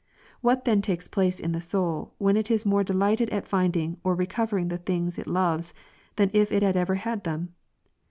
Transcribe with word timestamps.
7. 0.37 0.37
What 0.41 0.65
then' 0.65 0.81
takes 0.81 1.07
place 1.07 1.39
in 1.39 1.51
the 1.51 1.61
soul, 1.61 2.15
when 2.17 2.35
it 2.35 2.49
is 2.49 2.65
more 2.65 2.83
delighted 2.83 3.29
at 3.29 3.45
finding 3.47 3.97
or 4.03 4.15
recovering 4.15 4.69
the 4.69 4.79
things 4.79 5.19
it 5.19 5.27
loves, 5.27 5.75
than 6.15 6.31
if 6.33 6.51
it 6.51 6.63
had 6.63 6.75
ever 6.75 6.95
had 6.95 7.23
them? 7.23 7.53